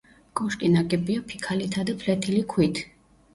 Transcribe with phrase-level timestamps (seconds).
[0.39, 2.83] კოშკი ნაგებია ფიქალითა და ფლეთილი ქვით.